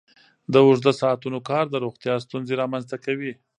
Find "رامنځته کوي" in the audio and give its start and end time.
2.61-3.33